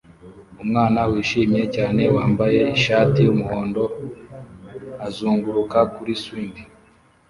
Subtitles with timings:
[0.63, 3.83] Umwana wishimye cyane wambaye ishati yumuhondo
[5.07, 6.55] azunguruka kuri swing